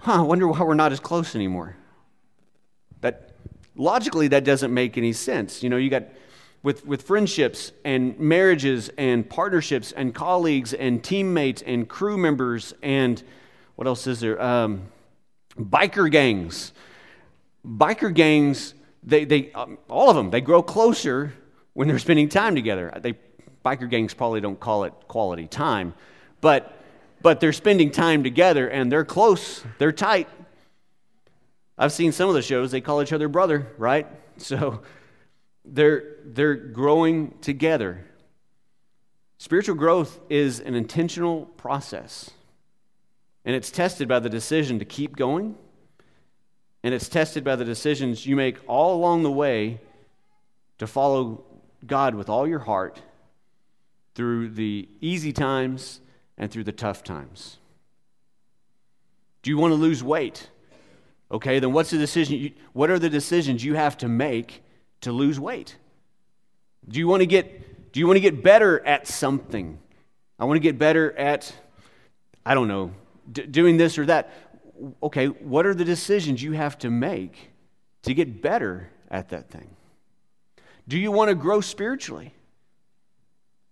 huh, 0.00 0.20
I 0.20 0.22
wonder 0.22 0.46
why 0.46 0.62
we're 0.62 0.74
not 0.74 0.92
as 0.92 1.00
close 1.00 1.34
anymore. 1.34 1.76
That 3.00 3.32
logically 3.76 4.28
that 4.28 4.44
doesn't 4.44 4.72
make 4.72 4.98
any 4.98 5.12
sense. 5.12 5.62
You 5.62 5.70
know, 5.70 5.76
you 5.76 5.90
got 5.90 6.04
with, 6.62 6.84
with 6.84 7.02
friendships 7.02 7.72
and 7.84 8.18
marriages 8.18 8.90
and 8.98 9.28
partnerships 9.28 9.92
and 9.92 10.14
colleagues 10.14 10.74
and 10.74 11.02
teammates 11.02 11.62
and 11.62 11.88
crew 11.88 12.18
members 12.18 12.74
and 12.82 13.22
what 13.76 13.86
else 13.86 14.08
is 14.08 14.18
there? 14.18 14.42
Um, 14.42 14.88
biker 15.56 16.10
gangs. 16.10 16.72
Biker 17.64 18.12
gangs, 18.12 18.74
they, 19.04 19.24
they, 19.24 19.52
um, 19.52 19.78
all 19.88 20.10
of 20.10 20.16
them, 20.16 20.30
they 20.30 20.40
grow 20.40 20.62
closer 20.62 21.32
when 21.74 21.86
they're 21.86 22.00
spending 22.00 22.28
time 22.28 22.56
together. 22.56 22.92
They 23.00 23.14
biker 23.64 23.88
gangs 23.88 24.14
probably 24.14 24.40
don't 24.40 24.58
call 24.58 24.82
it 24.84 24.92
quality 25.06 25.46
time, 25.46 25.94
but, 26.40 26.76
but 27.22 27.38
they're 27.38 27.52
spending 27.52 27.90
time 27.92 28.24
together 28.24 28.68
and 28.68 28.90
they're 28.90 29.04
close, 29.04 29.62
they're 29.78 29.92
tight. 29.92 30.28
I've 31.78 31.92
seen 31.92 32.10
some 32.10 32.28
of 32.28 32.34
the 32.34 32.42
shows, 32.42 32.72
they 32.72 32.80
call 32.80 33.00
each 33.02 33.12
other 33.12 33.28
brother, 33.28 33.66
right? 33.78 34.06
So 34.40 34.82
they're, 35.64 36.14
they're 36.24 36.54
growing 36.54 37.34
together. 37.40 38.04
Spiritual 39.38 39.74
growth 39.74 40.20
is 40.30 40.60
an 40.60 40.76
intentional 40.76 41.46
process, 41.46 42.30
and 43.44 43.56
it's 43.56 43.72
tested 43.72 44.06
by 44.06 44.20
the 44.20 44.28
decision 44.28 44.78
to 44.78 44.84
keep 44.84 45.16
going, 45.16 45.56
and 46.84 46.94
it's 46.94 47.08
tested 47.08 47.42
by 47.42 47.56
the 47.56 47.64
decisions 47.64 48.26
you 48.26 48.36
make 48.36 48.58
all 48.68 48.94
along 48.94 49.24
the 49.24 49.30
way 49.32 49.80
to 50.78 50.86
follow 50.86 51.44
God 51.84 52.14
with 52.14 52.28
all 52.28 52.46
your 52.46 52.60
heart 52.60 53.02
through 54.14 54.50
the 54.50 54.88
easy 55.00 55.32
times 55.32 56.00
and 56.36 56.48
through 56.48 56.64
the 56.64 56.70
tough 56.70 57.02
times. 57.02 57.58
Do 59.42 59.50
you 59.50 59.58
want 59.58 59.72
to 59.72 59.76
lose 59.76 60.02
weight? 60.02 60.48
Okay, 61.30 61.58
then 61.58 61.72
what's 61.72 61.90
the 61.90 61.98
decision? 61.98 62.38
You, 62.38 62.52
what 62.72 62.90
are 62.90 62.98
the 62.98 63.10
decisions 63.10 63.64
you 63.64 63.74
have 63.74 63.96
to 63.98 64.08
make 64.08 64.62
to 65.02 65.12
lose 65.12 65.38
weight? 65.38 65.76
Do 66.88 66.98
you 66.98 67.06
want 67.06 67.20
to 67.20 67.26
get 67.26 67.92
do 67.92 68.00
you 68.00 68.06
want 68.06 68.16
to 68.16 68.20
get 68.20 68.42
better 68.42 68.84
at 68.86 69.06
something? 69.06 69.78
I 70.38 70.44
want 70.44 70.56
to 70.56 70.60
get 70.60 70.78
better 70.78 71.16
at 71.18 71.52
I 72.46 72.54
don't 72.54 72.68
know, 72.68 72.92
d- 73.30 73.46
doing 73.46 73.76
this 73.76 73.98
or 73.98 74.06
that. 74.06 74.30
Okay, 75.02 75.26
what 75.26 75.66
are 75.66 75.74
the 75.74 75.84
decisions 75.84 76.42
you 76.42 76.52
have 76.52 76.78
to 76.78 76.90
make 76.90 77.50
to 78.02 78.14
get 78.14 78.40
better 78.40 78.90
at 79.10 79.28
that 79.30 79.50
thing? 79.50 79.68
Do 80.86 80.98
you 80.98 81.12
want 81.12 81.28
to 81.28 81.34
grow 81.34 81.60
spiritually? 81.60 82.32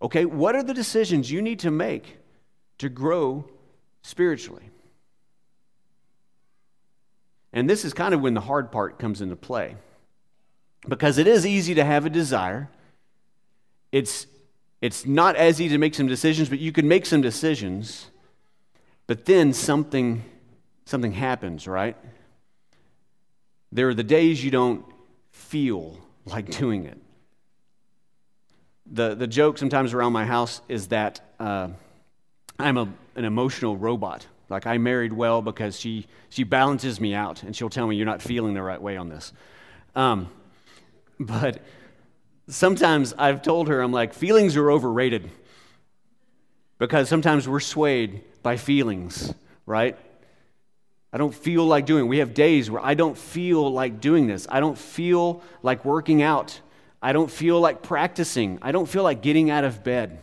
Okay, 0.02 0.26
what 0.26 0.54
are 0.54 0.62
the 0.62 0.74
decisions 0.74 1.30
you 1.30 1.40
need 1.40 1.60
to 1.60 1.70
make 1.70 2.18
to 2.78 2.90
grow 2.90 3.48
spiritually? 4.02 4.68
And 7.56 7.68
this 7.68 7.84
is 7.84 7.92
kind 7.92 8.14
of 8.14 8.20
when 8.20 8.34
the 8.34 8.40
hard 8.40 8.70
part 8.70 9.00
comes 9.00 9.20
into 9.20 9.34
play. 9.34 9.74
Because 10.86 11.18
it 11.18 11.26
is 11.26 11.44
easy 11.44 11.74
to 11.74 11.84
have 11.84 12.06
a 12.06 12.10
desire. 12.10 12.70
It's, 13.90 14.28
it's 14.80 15.04
not 15.04 15.34
as 15.34 15.60
easy 15.60 15.70
to 15.70 15.78
make 15.78 15.96
some 15.96 16.06
decisions, 16.06 16.48
but 16.48 16.60
you 16.60 16.70
can 16.70 16.86
make 16.86 17.04
some 17.04 17.20
decisions. 17.20 18.10
But 19.08 19.24
then 19.24 19.52
something, 19.52 20.22
something 20.84 21.12
happens, 21.12 21.66
right? 21.66 21.96
There 23.72 23.88
are 23.88 23.94
the 23.94 24.04
days 24.04 24.44
you 24.44 24.52
don't 24.52 24.84
feel 25.32 25.98
like 26.24 26.50
doing 26.50 26.84
it 26.84 26.98
the, 28.90 29.14
the 29.14 29.26
joke 29.26 29.58
sometimes 29.58 29.92
around 29.92 30.12
my 30.12 30.24
house 30.24 30.60
is 30.68 30.88
that 30.88 31.20
uh, 31.40 31.68
I'm 32.58 32.76
a, 32.76 32.88
an 33.14 33.24
emotional 33.24 33.76
robot. 33.76 34.26
Like 34.48 34.66
I 34.66 34.78
married 34.78 35.12
well 35.12 35.42
because 35.42 35.78
she, 35.78 36.06
she 36.28 36.44
balances 36.44 37.00
me 37.00 37.14
out 37.14 37.42
and 37.42 37.54
she'll 37.54 37.70
tell 37.70 37.86
me 37.86 37.96
you're 37.96 38.06
not 38.06 38.22
feeling 38.22 38.54
the 38.54 38.62
right 38.62 38.80
way 38.80 38.96
on 38.96 39.08
this. 39.08 39.32
Um, 39.94 40.28
but 41.18 41.60
sometimes 42.48 43.12
I've 43.18 43.42
told 43.42 43.68
her, 43.68 43.80
I'm 43.80 43.92
like, 43.92 44.14
feelings 44.14 44.56
are 44.56 44.70
overrated 44.70 45.30
because 46.78 47.08
sometimes 47.08 47.48
we're 47.48 47.60
swayed 47.60 48.22
by 48.42 48.56
feelings, 48.56 49.34
right? 49.64 49.98
I 51.12 51.18
don't 51.18 51.34
feel 51.34 51.64
like 51.64 51.86
doing. 51.86 52.08
We 52.08 52.18
have 52.18 52.34
days 52.34 52.70
where 52.70 52.84
I 52.84 52.94
don't 52.94 53.16
feel 53.16 53.72
like 53.72 54.00
doing 54.00 54.26
this. 54.26 54.46
I 54.50 54.60
don't 54.60 54.76
feel 54.76 55.42
like 55.62 55.84
working 55.84 56.22
out. 56.22 56.60
I 57.00 57.12
don't 57.12 57.30
feel 57.30 57.60
like 57.60 57.82
practicing. 57.82 58.58
I 58.62 58.72
don't 58.72 58.86
feel 58.86 59.02
like 59.02 59.22
getting 59.22 59.50
out 59.50 59.64
of 59.64 59.82
bed 59.82 60.20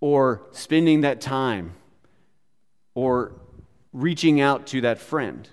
or 0.00 0.42
spending 0.52 1.00
that 1.00 1.20
time 1.20 1.74
or 2.96 3.30
reaching 3.92 4.40
out 4.40 4.66
to 4.66 4.80
that 4.80 4.98
friend. 4.98 5.48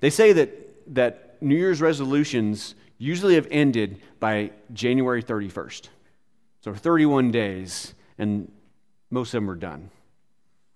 They 0.00 0.10
say 0.10 0.32
that, 0.32 0.94
that 0.94 1.40
New 1.40 1.54
Year's 1.54 1.80
resolutions 1.80 2.74
usually 2.98 3.36
have 3.36 3.46
ended 3.52 4.00
by 4.18 4.50
January 4.72 5.22
31st. 5.22 5.88
So 6.62 6.74
31 6.74 7.30
days, 7.30 7.94
and 8.18 8.50
most 9.08 9.28
of 9.28 9.40
them 9.40 9.48
are 9.48 9.54
done. 9.54 9.90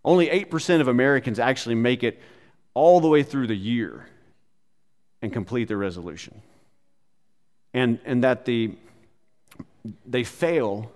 Only 0.04 0.28
8% 0.28 0.80
of 0.80 0.86
Americans 0.86 1.40
actually 1.40 1.74
make 1.74 2.04
it 2.04 2.20
all 2.72 3.00
the 3.00 3.08
way 3.08 3.24
through 3.24 3.48
the 3.48 3.56
year 3.56 4.06
and 5.20 5.32
complete 5.32 5.66
their 5.66 5.78
resolution 5.78 6.40
and, 7.74 7.98
and 8.04 8.24
that 8.24 8.44
the, 8.44 8.70
they 10.06 10.24
fail 10.24 10.90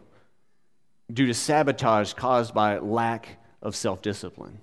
due 1.12 1.26
to 1.26 1.34
sabotage 1.34 2.14
caused 2.14 2.54
by 2.54 2.78
lack 2.78 3.37
of 3.62 3.74
self 3.76 4.02
discipline. 4.02 4.58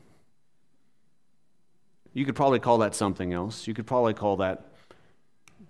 You 2.14 2.26
could 2.26 2.36
probably 2.36 2.60
call 2.60 2.78
that 2.80 2.96
something 2.96 3.34
else. 3.34 3.68
You 3.68 3.74
could 3.74 3.88
probably 3.88 4.14
call 4.14 4.38
that 4.38 4.66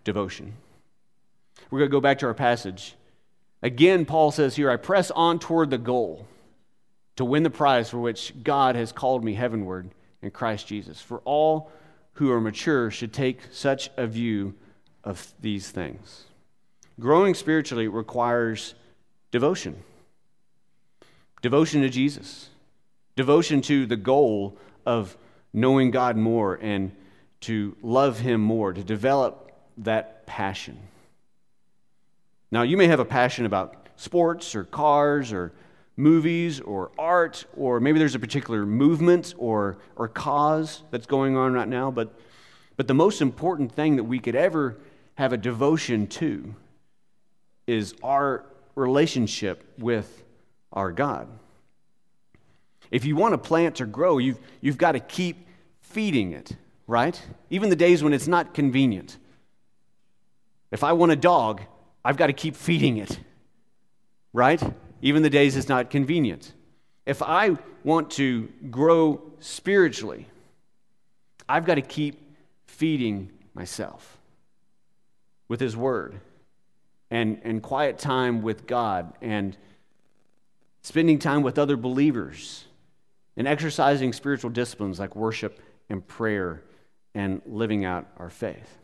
devotion. 0.03 0.53
We're 1.71 1.79
going 1.79 1.89
to 1.89 1.95
go 1.95 2.01
back 2.01 2.19
to 2.19 2.27
our 2.27 2.33
passage. 2.33 2.95
Again, 3.63 4.05
Paul 4.05 4.31
says 4.31 4.55
here, 4.55 4.69
I 4.69 4.77
press 4.77 5.09
on 5.11 5.39
toward 5.39 5.71
the 5.71 5.79
goal 5.79 6.27
to 7.15 7.25
win 7.25 7.43
the 7.43 7.49
prize 7.49 7.89
for 7.89 7.97
which 7.99 8.33
God 8.43 8.75
has 8.75 8.91
called 8.91 9.23
me 9.23 9.33
heavenward 9.33 9.89
in 10.21 10.29
Christ 10.29 10.67
Jesus. 10.67 11.01
For 11.01 11.19
all 11.25 11.71
who 12.13 12.31
are 12.31 12.41
mature 12.41 12.91
should 12.91 13.13
take 13.13 13.39
such 13.51 13.89
a 13.97 14.05
view 14.05 14.53
of 15.03 15.33
these 15.39 15.71
things. 15.71 16.25
Growing 16.99 17.33
spiritually 17.33 17.87
requires 17.87 18.75
devotion 19.31 19.83
devotion 21.41 21.81
to 21.81 21.89
Jesus, 21.89 22.49
devotion 23.15 23.61
to 23.61 23.85
the 23.85 23.95
goal 23.95 24.57
of 24.85 25.17
knowing 25.53 25.91
God 25.91 26.17
more 26.17 26.55
and 26.61 26.91
to 27.41 27.75
love 27.81 28.19
Him 28.19 28.41
more, 28.41 28.73
to 28.73 28.83
develop 28.83 29.51
that 29.77 30.25
passion. 30.25 30.77
Now, 32.51 32.63
you 32.63 32.77
may 32.77 32.87
have 32.87 32.99
a 32.99 33.05
passion 33.05 33.45
about 33.45 33.87
sports 33.95 34.55
or 34.55 34.63
cars 34.63 35.31
or 35.31 35.53
movies 35.97 36.59
or 36.59 36.91
art, 36.97 37.45
or 37.55 37.79
maybe 37.79 37.99
there's 37.99 38.15
a 38.15 38.19
particular 38.19 38.65
movement 38.65 39.33
or, 39.37 39.77
or 39.95 40.07
cause 40.07 40.83
that's 40.91 41.05
going 41.05 41.37
on 41.37 41.53
right 41.53 41.67
now, 41.67 41.91
but, 41.91 42.13
but 42.75 42.87
the 42.87 42.93
most 42.93 43.21
important 43.21 43.71
thing 43.71 43.95
that 43.95 44.03
we 44.03 44.19
could 44.19 44.35
ever 44.35 44.77
have 45.15 45.31
a 45.31 45.37
devotion 45.37 46.07
to 46.07 46.53
is 47.67 47.95
our 48.03 48.45
relationship 48.75 49.63
with 49.77 50.23
our 50.73 50.91
God. 50.91 51.27
If 52.95 53.03
you 53.03 53.17
want 53.17 53.33
a 53.33 53.37
plant 53.37 53.75
to 53.75 53.85
grow, 53.85 54.19
you've, 54.19 54.39
you've 54.61 54.77
got 54.77 54.93
to 54.93 55.01
keep 55.01 55.49
feeding 55.81 56.31
it, 56.31 56.55
right? 56.87 57.21
Even 57.49 57.69
the 57.69 57.75
days 57.75 58.01
when 58.01 58.13
it's 58.13 58.25
not 58.25 58.53
convenient. 58.53 59.17
If 60.71 60.81
I 60.81 60.93
want 60.93 61.11
a 61.11 61.17
dog, 61.17 61.61
I've 62.05 62.15
got 62.15 62.27
to 62.27 62.33
keep 62.33 62.55
feeding 62.55 62.95
it, 62.95 63.19
right? 64.31 64.63
Even 65.01 65.23
the 65.23 65.29
days 65.29 65.57
it's 65.57 65.67
not 65.67 65.89
convenient. 65.89 66.53
If 67.05 67.21
I 67.21 67.57
want 67.83 68.11
to 68.11 68.47
grow 68.71 69.21
spiritually, 69.41 70.27
I've 71.49 71.65
got 71.65 71.75
to 71.75 71.81
keep 71.81 72.21
feeding 72.65 73.29
myself 73.53 74.17
with 75.49 75.59
His 75.59 75.75
Word 75.75 76.21
and, 77.11 77.41
and 77.43 77.61
quiet 77.61 77.99
time 77.99 78.41
with 78.41 78.65
God 78.65 79.11
and 79.21 79.57
spending 80.81 81.19
time 81.19 81.41
with 81.43 81.59
other 81.59 81.75
believers 81.75 82.63
and 83.37 83.47
exercising 83.47 84.13
spiritual 84.13 84.49
disciplines 84.49 84.99
like 84.99 85.15
worship 85.15 85.59
and 85.89 86.05
prayer 86.05 86.61
and 87.13 87.41
living 87.45 87.85
out 87.85 88.07
our 88.17 88.29
faith. 88.29 88.77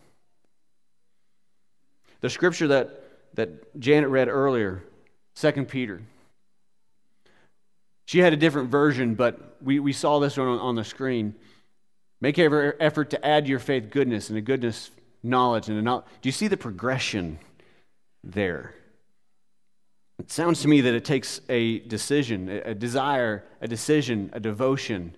The 2.21 2.29
scripture 2.29 2.67
that, 2.67 3.03
that 3.33 3.79
Janet 3.79 4.09
read 4.09 4.27
earlier, 4.27 4.83
2 5.35 5.51
Peter, 5.65 6.01
she 8.05 8.19
had 8.19 8.33
a 8.33 8.37
different 8.37 8.69
version, 8.69 9.15
but 9.15 9.57
we, 9.61 9.79
we 9.79 9.93
saw 9.93 10.19
this 10.19 10.37
one 10.37 10.47
on, 10.47 10.59
on 10.59 10.75
the 10.75 10.83
screen. 10.83 11.35
Make 12.19 12.37
every 12.37 12.73
effort 12.79 13.09
to 13.11 13.25
add 13.25 13.47
your 13.47 13.59
faith 13.59 13.89
goodness, 13.89 14.29
and 14.29 14.37
a 14.37 14.41
goodness, 14.41 14.91
knowledge, 15.23 15.69
and 15.69 15.77
a 15.77 15.81
knowledge. 15.81 16.05
Do 16.21 16.27
you 16.27 16.33
see 16.33 16.47
the 16.47 16.57
progression 16.57 17.39
there? 18.23 18.75
It 20.21 20.29
sounds 20.31 20.61
to 20.61 20.67
me 20.67 20.81
that 20.81 20.93
it 20.93 21.03
takes 21.03 21.41
a 21.49 21.79
decision, 21.79 22.47
a 22.47 22.75
desire, 22.75 23.43
a 23.59 23.67
decision, 23.67 24.29
a 24.33 24.39
devotion 24.39 25.15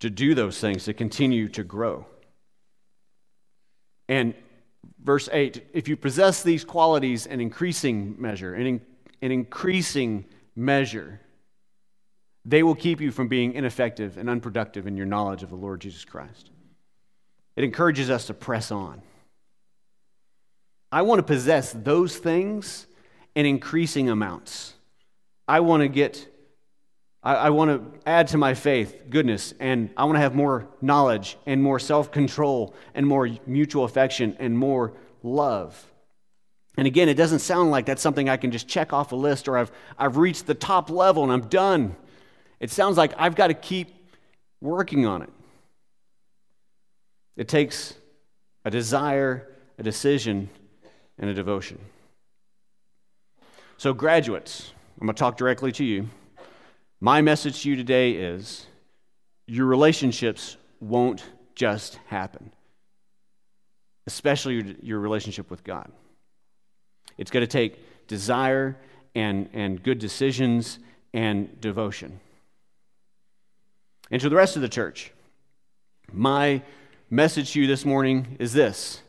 to 0.00 0.10
do 0.10 0.34
those 0.34 0.58
things, 0.58 0.86
to 0.86 0.92
continue 0.92 1.48
to 1.50 1.62
grow. 1.62 2.04
And 4.08 4.34
verse 5.00 5.28
8 5.32 5.68
if 5.72 5.86
you 5.86 5.96
possess 5.96 6.42
these 6.42 6.64
qualities 6.64 7.26
in 7.26 7.40
increasing 7.40 8.16
measure, 8.18 8.56
in, 8.56 8.80
in 9.20 9.30
increasing 9.30 10.24
measure, 10.56 11.20
they 12.44 12.64
will 12.64 12.74
keep 12.74 13.00
you 13.00 13.12
from 13.12 13.28
being 13.28 13.52
ineffective 13.52 14.18
and 14.18 14.28
unproductive 14.28 14.88
in 14.88 14.96
your 14.96 15.06
knowledge 15.06 15.44
of 15.44 15.50
the 15.50 15.56
Lord 15.56 15.80
Jesus 15.80 16.04
Christ. 16.04 16.50
It 17.54 17.62
encourages 17.62 18.10
us 18.10 18.26
to 18.26 18.34
press 18.34 18.72
on. 18.72 19.00
I 20.90 21.02
want 21.02 21.20
to 21.20 21.22
possess 21.22 21.72
those 21.72 22.16
things 22.16 22.87
in 23.38 23.46
increasing 23.46 24.10
amounts. 24.10 24.74
I 25.46 25.60
want 25.60 25.82
to 25.82 25.88
get, 25.88 26.26
I, 27.22 27.36
I 27.36 27.50
want 27.50 27.70
to 27.70 28.00
add 28.04 28.26
to 28.28 28.36
my 28.36 28.54
faith 28.54 29.04
goodness, 29.10 29.54
and 29.60 29.90
I 29.96 30.06
want 30.06 30.16
to 30.16 30.20
have 30.20 30.34
more 30.34 30.66
knowledge 30.80 31.38
and 31.46 31.62
more 31.62 31.78
self 31.78 32.10
control 32.10 32.74
and 32.96 33.06
more 33.06 33.30
mutual 33.46 33.84
affection 33.84 34.36
and 34.40 34.58
more 34.58 34.92
love. 35.22 35.86
And 36.76 36.88
again, 36.88 37.08
it 37.08 37.14
doesn't 37.14 37.38
sound 37.38 37.70
like 37.70 37.86
that's 37.86 38.02
something 38.02 38.28
I 38.28 38.38
can 38.38 38.50
just 38.50 38.66
check 38.66 38.92
off 38.92 39.12
a 39.12 39.16
list 39.16 39.46
or 39.46 39.56
I've, 39.56 39.70
I've 39.96 40.16
reached 40.16 40.48
the 40.48 40.54
top 40.54 40.90
level 40.90 41.22
and 41.22 41.30
I'm 41.30 41.48
done. 41.48 41.94
It 42.58 42.72
sounds 42.72 42.96
like 42.96 43.12
I've 43.16 43.36
got 43.36 43.48
to 43.48 43.54
keep 43.54 43.94
working 44.60 45.06
on 45.06 45.22
it. 45.22 45.30
It 47.36 47.46
takes 47.46 47.94
a 48.64 48.70
desire, 48.72 49.46
a 49.78 49.84
decision, 49.84 50.50
and 51.16 51.30
a 51.30 51.34
devotion. 51.34 51.78
So, 53.80 53.94
graduates, 53.94 54.72
I'm 55.00 55.06
going 55.06 55.14
to 55.14 55.20
talk 55.20 55.36
directly 55.36 55.70
to 55.70 55.84
you. 55.84 56.08
My 57.00 57.22
message 57.22 57.62
to 57.62 57.70
you 57.70 57.76
today 57.76 58.10
is 58.10 58.66
your 59.46 59.66
relationships 59.66 60.56
won't 60.80 61.22
just 61.54 61.94
happen, 62.06 62.50
especially 64.08 64.54
your, 64.54 64.64
your 64.82 64.98
relationship 64.98 65.48
with 65.48 65.62
God. 65.62 65.92
It's 67.18 67.30
going 67.30 67.44
to 67.44 67.46
take 67.46 67.78
desire 68.08 68.76
and, 69.14 69.48
and 69.52 69.80
good 69.80 70.00
decisions 70.00 70.80
and 71.14 71.60
devotion. 71.60 72.18
And 74.10 74.20
to 74.20 74.28
the 74.28 74.34
rest 74.34 74.56
of 74.56 74.62
the 74.62 74.68
church, 74.68 75.12
my 76.12 76.62
message 77.10 77.52
to 77.52 77.60
you 77.60 77.68
this 77.68 77.84
morning 77.84 78.38
is 78.40 78.52
this 78.52 79.02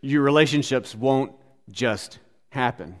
your 0.00 0.22
relationships 0.22 0.92
won't 0.92 1.30
just 1.70 2.18
happen, 2.50 2.96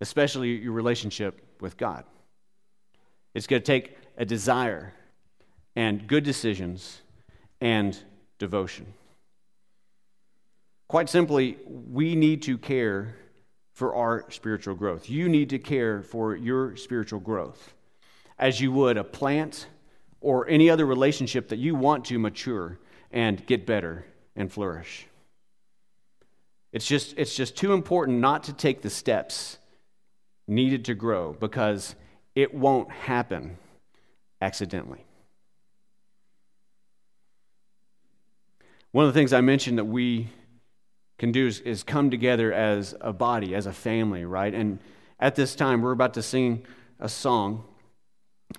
especially 0.00 0.56
your 0.56 0.72
relationship 0.72 1.40
with 1.60 1.76
God. 1.76 2.04
It's 3.34 3.46
going 3.46 3.62
to 3.62 3.66
take 3.66 3.96
a 4.16 4.24
desire 4.24 4.92
and 5.76 6.06
good 6.06 6.24
decisions 6.24 7.00
and 7.60 7.98
devotion. 8.38 8.86
Quite 10.88 11.08
simply, 11.08 11.58
we 11.66 12.14
need 12.14 12.42
to 12.42 12.56
care 12.56 13.16
for 13.74 13.94
our 13.94 14.24
spiritual 14.30 14.74
growth. 14.74 15.08
You 15.08 15.28
need 15.28 15.50
to 15.50 15.58
care 15.58 16.02
for 16.02 16.34
your 16.34 16.76
spiritual 16.76 17.20
growth 17.20 17.74
as 18.38 18.60
you 18.60 18.72
would 18.72 18.96
a 18.96 19.04
plant 19.04 19.66
or 20.20 20.48
any 20.48 20.70
other 20.70 20.86
relationship 20.86 21.48
that 21.48 21.58
you 21.58 21.74
want 21.74 22.06
to 22.06 22.18
mature 22.18 22.78
and 23.12 23.44
get 23.46 23.66
better 23.66 24.04
and 24.34 24.50
flourish. 24.52 25.06
It's 26.72 26.86
just, 26.86 27.14
it's 27.16 27.36
just 27.36 27.56
too 27.56 27.72
important 27.72 28.18
not 28.18 28.44
to 28.44 28.52
take 28.52 28.82
the 28.82 28.90
steps 28.90 29.57
needed 30.48 30.84
to 30.86 30.94
grow 30.94 31.36
because 31.38 31.94
it 32.34 32.54
won't 32.54 32.90
happen 32.90 33.58
accidentally. 34.40 35.04
One 38.92 39.06
of 39.06 39.12
the 39.12 39.18
things 39.18 39.32
I 39.32 39.42
mentioned 39.42 39.78
that 39.78 39.84
we 39.84 40.28
can 41.18 41.30
do 41.30 41.46
is, 41.46 41.60
is 41.60 41.82
come 41.82 42.10
together 42.10 42.52
as 42.52 42.94
a 43.00 43.12
body, 43.12 43.54
as 43.54 43.66
a 43.66 43.72
family, 43.72 44.24
right? 44.24 44.54
And 44.54 44.78
at 45.20 45.34
this 45.34 45.54
time, 45.54 45.82
we're 45.82 45.92
about 45.92 46.14
to 46.14 46.22
sing 46.22 46.64
a 46.98 47.08
song 47.08 47.64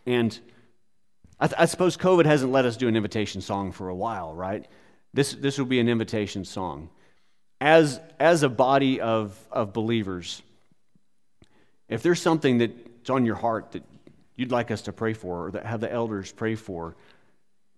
and 0.06 0.40
I, 1.40 1.48
th- 1.48 1.60
I, 1.60 1.66
suppose 1.66 1.96
COVID 1.96 2.26
hasn't 2.26 2.52
let 2.52 2.66
us 2.66 2.76
do 2.76 2.88
an 2.88 2.96
invitation 2.96 3.42
song 3.42 3.72
for 3.72 3.90
a 3.90 3.96
while, 3.96 4.34
right? 4.34 4.68
This, 5.14 5.34
this 5.34 5.58
will 5.58 5.66
be 5.66 5.80
an 5.80 5.88
invitation 5.88 6.44
song. 6.44 6.90
As, 7.62 8.00
as 8.20 8.44
a 8.44 8.50
body 8.50 9.00
of, 9.00 9.38
of 9.52 9.74
believers, 9.74 10.42
if 11.90 12.04
there's 12.04 12.22
something 12.22 12.60
that's 12.60 13.10
on 13.10 13.26
your 13.26 13.36
heart 13.36 13.72
that 13.74 13.84
you'd 14.36 14.52
like 14.52 14.72
us 14.72 14.84
to 14.84 14.94
pray 14.94 15.14
for 15.14 15.48
or 15.48 15.52
that 15.52 15.66
have 15.66 15.82
the 15.82 15.92
elders 15.92 16.32
pray 16.32 16.56
for, 16.56 16.96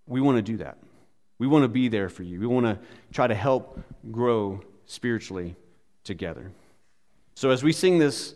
we 0.05 0.21
want 0.21 0.37
to 0.37 0.41
do 0.41 0.57
that. 0.57 0.77
We 1.39 1.47
want 1.47 1.63
to 1.63 1.69
be 1.69 1.87
there 1.87 2.09
for 2.09 2.23
you. 2.23 2.39
We 2.39 2.45
want 2.45 2.65
to 2.65 2.77
try 3.11 3.25
to 3.25 3.33
help 3.33 3.79
grow 4.11 4.61
spiritually 4.85 5.55
together. 6.03 6.51
So 7.33 7.49
as 7.49 7.63
we 7.63 7.71
sing 7.71 7.97
this 7.97 8.35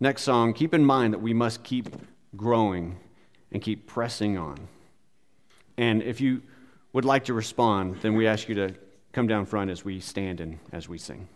next 0.00 0.22
song, 0.22 0.52
keep 0.52 0.74
in 0.74 0.84
mind 0.84 1.14
that 1.14 1.20
we 1.20 1.32
must 1.32 1.62
keep 1.62 1.88
growing 2.36 2.98
and 3.52 3.62
keep 3.62 3.86
pressing 3.86 4.36
on. 4.36 4.58
And 5.78 6.02
if 6.02 6.20
you 6.20 6.42
would 6.92 7.04
like 7.04 7.24
to 7.26 7.34
respond, 7.34 7.96
then 8.02 8.14
we 8.14 8.26
ask 8.26 8.48
you 8.48 8.54
to 8.56 8.74
come 9.12 9.26
down 9.26 9.46
front 9.46 9.70
as 9.70 9.84
we 9.84 10.00
stand 10.00 10.40
and 10.40 10.58
as 10.72 10.88
we 10.88 10.98
sing. 10.98 11.28